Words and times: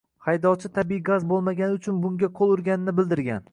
Haydovchi 0.27 0.71
tabiiy 0.77 1.01
gaz 1.09 1.27
bo‘lmagani 1.33 1.77
uchun 1.81 2.01
bunga 2.07 2.33
qo‘l 2.41 2.57
urganini 2.57 2.99
bildirgan 3.03 3.49